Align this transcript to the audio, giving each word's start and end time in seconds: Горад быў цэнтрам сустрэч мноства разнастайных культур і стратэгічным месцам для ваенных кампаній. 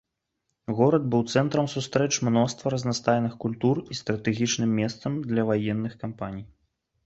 Горад 0.77 1.03
быў 1.15 1.21
цэнтрам 1.33 1.67
сустрэч 1.73 2.07
мноства 2.31 2.73
разнастайных 2.75 3.37
культур 3.45 3.75
і 3.91 4.01
стратэгічным 4.03 4.75
месцам 4.83 5.11
для 5.31 5.49
ваенных 5.55 5.93
кампаній. 6.07 6.45